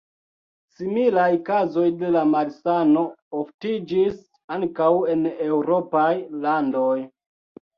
[0.77, 3.03] Similaj kazoj de la malsano
[3.41, 4.17] oftiĝis
[4.57, 6.11] ankaŭ en eŭropaj
[6.49, 6.99] landoj.